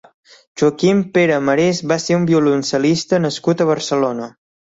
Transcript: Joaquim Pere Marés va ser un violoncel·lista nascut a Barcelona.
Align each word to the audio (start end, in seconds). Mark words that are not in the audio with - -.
Joaquim 0.61 1.01
Pere 1.17 1.35
Marés 1.49 1.81
va 1.91 1.99
ser 2.05 2.17
un 2.21 2.25
violoncel·lista 2.31 3.19
nascut 3.27 3.61
a 3.61 3.67
Barcelona. 3.75 4.31